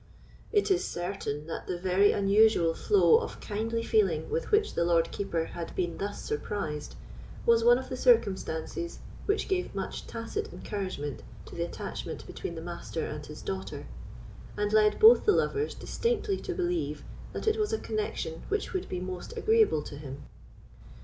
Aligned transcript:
It 0.51 0.71
is 0.71 0.83
certain, 0.83 1.45
that 1.45 1.67
the 1.67 1.77
very 1.77 2.11
unusual 2.11 2.73
flow 2.73 3.19
of 3.19 3.39
kindly 3.39 3.83
feeling 3.83 4.31
with 4.31 4.49
which 4.49 4.73
the 4.73 4.83
Lord 4.83 5.11
Keeper 5.11 5.45
had 5.45 5.75
been 5.75 5.99
thus 5.99 6.19
surprised, 6.23 6.95
was 7.45 7.63
one 7.63 7.77
of 7.77 7.87
the 7.89 7.95
circumstances 7.95 8.97
which 9.27 9.47
gave 9.47 9.75
much 9.75 10.07
tacit 10.07 10.51
encouragement 10.51 11.21
to 11.45 11.53
the 11.53 11.61
attachment 11.65 12.25
between 12.25 12.55
the 12.55 12.63
Master 12.63 13.05
and 13.05 13.23
his 13.23 13.43
daughter, 13.43 13.85
and 14.57 14.73
led 14.73 14.97
both 14.99 15.23
the 15.25 15.33
lovers 15.33 15.75
distinctly 15.75 16.37
to 16.37 16.55
believe 16.55 17.03
that 17.31 17.45
it 17.47 17.57
was 17.59 17.71
a 17.71 17.77
connexion 17.77 18.41
which 18.49 18.73
would 18.73 18.89
be 18.89 18.99
most 18.99 19.37
agreeable 19.37 19.83
to 19.83 19.97
him. 19.97 20.23